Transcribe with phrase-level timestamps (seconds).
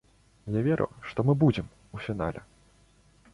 [0.59, 1.69] Я веру, што мы будзем
[1.99, 2.41] у фінале.